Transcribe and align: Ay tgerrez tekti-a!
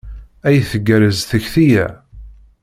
Ay 0.47 0.57
tgerrez 0.71 1.19
tekti-a! 1.29 1.87